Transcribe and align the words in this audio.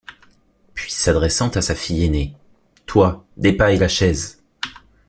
Puis 0.73 0.91
s’adressant 0.91 1.49
à 1.49 1.61
sa 1.61 1.75
fille 1.75 2.03
aînée:— 2.03 2.33
Toi! 2.87 3.23
dépaille 3.37 3.77
la 3.77 3.87
chaise! 3.87 4.41